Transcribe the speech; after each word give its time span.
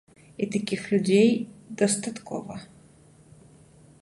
І 0.45 0.47
такіх 0.55 0.81
людзей 0.93 1.29
дастаткова! 1.83 2.55